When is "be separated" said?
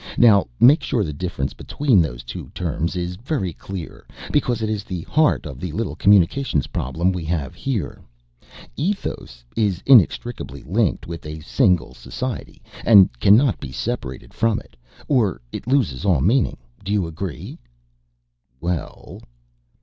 13.59-14.33